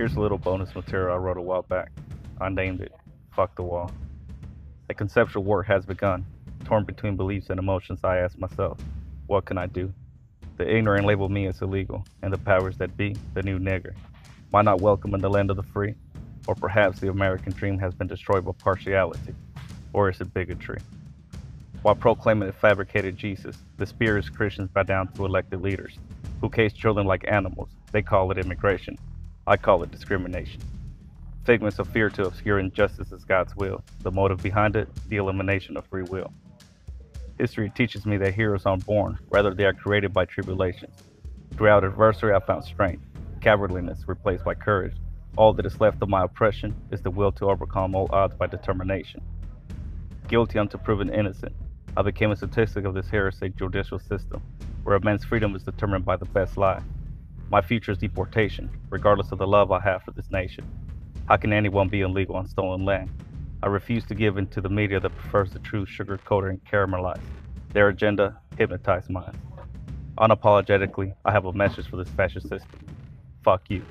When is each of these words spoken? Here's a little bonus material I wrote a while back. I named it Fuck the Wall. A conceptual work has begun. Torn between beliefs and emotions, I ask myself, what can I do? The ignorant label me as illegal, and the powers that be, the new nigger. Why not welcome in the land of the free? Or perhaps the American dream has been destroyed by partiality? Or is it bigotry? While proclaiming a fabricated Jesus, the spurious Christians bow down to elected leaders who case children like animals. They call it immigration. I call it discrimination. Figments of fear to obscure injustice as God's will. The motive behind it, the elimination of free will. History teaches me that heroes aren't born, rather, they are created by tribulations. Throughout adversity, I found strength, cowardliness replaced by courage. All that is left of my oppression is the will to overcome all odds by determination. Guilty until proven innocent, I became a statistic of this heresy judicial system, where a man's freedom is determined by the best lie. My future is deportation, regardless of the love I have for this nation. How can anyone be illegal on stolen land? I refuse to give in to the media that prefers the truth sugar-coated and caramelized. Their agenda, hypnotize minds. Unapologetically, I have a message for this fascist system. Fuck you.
Here's 0.00 0.16
a 0.16 0.20
little 0.20 0.38
bonus 0.38 0.74
material 0.74 1.12
I 1.12 1.18
wrote 1.18 1.36
a 1.36 1.42
while 1.42 1.60
back. 1.60 1.92
I 2.40 2.48
named 2.48 2.80
it 2.80 2.90
Fuck 3.36 3.54
the 3.54 3.62
Wall. 3.62 3.90
A 4.88 4.94
conceptual 4.94 5.44
work 5.44 5.66
has 5.66 5.84
begun. 5.84 6.24
Torn 6.64 6.84
between 6.84 7.16
beliefs 7.16 7.50
and 7.50 7.58
emotions, 7.58 8.00
I 8.02 8.16
ask 8.16 8.38
myself, 8.38 8.78
what 9.26 9.44
can 9.44 9.58
I 9.58 9.66
do? 9.66 9.92
The 10.56 10.74
ignorant 10.74 11.04
label 11.04 11.28
me 11.28 11.48
as 11.48 11.60
illegal, 11.60 12.02
and 12.22 12.32
the 12.32 12.38
powers 12.38 12.78
that 12.78 12.96
be, 12.96 13.14
the 13.34 13.42
new 13.42 13.58
nigger. 13.58 13.92
Why 14.52 14.62
not 14.62 14.80
welcome 14.80 15.14
in 15.14 15.20
the 15.20 15.28
land 15.28 15.50
of 15.50 15.58
the 15.58 15.62
free? 15.62 15.94
Or 16.46 16.54
perhaps 16.54 16.98
the 16.98 17.10
American 17.10 17.52
dream 17.52 17.78
has 17.80 17.92
been 17.92 18.08
destroyed 18.08 18.46
by 18.46 18.52
partiality? 18.52 19.34
Or 19.92 20.08
is 20.08 20.18
it 20.22 20.32
bigotry? 20.32 20.80
While 21.82 21.94
proclaiming 21.94 22.48
a 22.48 22.52
fabricated 22.52 23.18
Jesus, 23.18 23.58
the 23.76 23.84
spurious 23.84 24.30
Christians 24.30 24.70
bow 24.70 24.84
down 24.84 25.12
to 25.12 25.26
elected 25.26 25.60
leaders 25.60 25.98
who 26.40 26.48
case 26.48 26.72
children 26.72 27.06
like 27.06 27.26
animals. 27.28 27.68
They 27.92 28.00
call 28.00 28.30
it 28.30 28.38
immigration. 28.38 28.96
I 29.50 29.56
call 29.56 29.82
it 29.82 29.90
discrimination. 29.90 30.60
Figments 31.42 31.80
of 31.80 31.88
fear 31.88 32.08
to 32.10 32.26
obscure 32.26 32.60
injustice 32.60 33.10
as 33.10 33.24
God's 33.24 33.56
will. 33.56 33.82
The 34.04 34.12
motive 34.12 34.40
behind 34.40 34.76
it, 34.76 34.88
the 35.08 35.16
elimination 35.16 35.76
of 35.76 35.84
free 35.88 36.04
will. 36.04 36.32
History 37.36 37.68
teaches 37.68 38.06
me 38.06 38.16
that 38.18 38.32
heroes 38.32 38.64
aren't 38.64 38.86
born, 38.86 39.18
rather, 39.28 39.52
they 39.52 39.64
are 39.64 39.72
created 39.72 40.12
by 40.12 40.26
tribulations. 40.26 40.94
Throughout 41.56 41.82
adversity, 41.82 42.32
I 42.32 42.38
found 42.38 42.62
strength, 42.62 43.02
cowardliness 43.40 44.06
replaced 44.06 44.44
by 44.44 44.54
courage. 44.54 44.94
All 45.36 45.52
that 45.54 45.66
is 45.66 45.80
left 45.80 46.00
of 46.00 46.08
my 46.08 46.22
oppression 46.22 46.72
is 46.92 47.02
the 47.02 47.10
will 47.10 47.32
to 47.32 47.50
overcome 47.50 47.96
all 47.96 48.08
odds 48.12 48.36
by 48.36 48.46
determination. 48.46 49.20
Guilty 50.28 50.60
until 50.60 50.78
proven 50.78 51.12
innocent, 51.12 51.56
I 51.96 52.02
became 52.02 52.30
a 52.30 52.36
statistic 52.36 52.84
of 52.84 52.94
this 52.94 53.08
heresy 53.08 53.48
judicial 53.48 53.98
system, 53.98 54.42
where 54.84 54.94
a 54.94 55.04
man's 55.04 55.24
freedom 55.24 55.56
is 55.56 55.64
determined 55.64 56.04
by 56.04 56.14
the 56.14 56.26
best 56.26 56.56
lie. 56.56 56.84
My 57.50 57.60
future 57.60 57.90
is 57.90 57.98
deportation, 57.98 58.70
regardless 58.90 59.32
of 59.32 59.38
the 59.38 59.46
love 59.46 59.72
I 59.72 59.80
have 59.80 60.04
for 60.04 60.12
this 60.12 60.30
nation. 60.30 60.64
How 61.26 61.36
can 61.36 61.52
anyone 61.52 61.88
be 61.88 62.02
illegal 62.02 62.36
on 62.36 62.46
stolen 62.46 62.84
land? 62.84 63.10
I 63.60 63.66
refuse 63.66 64.06
to 64.06 64.14
give 64.14 64.38
in 64.38 64.46
to 64.48 64.60
the 64.60 64.68
media 64.68 65.00
that 65.00 65.16
prefers 65.16 65.50
the 65.50 65.58
truth 65.58 65.88
sugar-coated 65.88 66.50
and 66.50 66.64
caramelized. 66.64 67.18
Their 67.72 67.88
agenda, 67.88 68.38
hypnotize 68.56 69.10
minds. 69.10 69.36
Unapologetically, 70.16 71.12
I 71.24 71.32
have 71.32 71.46
a 71.46 71.52
message 71.52 71.88
for 71.88 71.96
this 71.96 72.08
fascist 72.10 72.48
system. 72.48 72.86
Fuck 73.42 73.68
you. 73.68 73.82